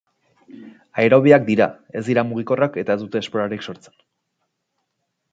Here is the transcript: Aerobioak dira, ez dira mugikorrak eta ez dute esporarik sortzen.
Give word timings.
Aerobioak 1.01 1.43
dira, 1.49 1.67
ez 1.99 2.01
dira 2.07 2.23
mugikorrak 2.29 2.79
eta 2.83 2.95
ez 2.95 3.01
dute 3.03 3.21
esporarik 3.25 3.67
sortzen. 3.67 3.99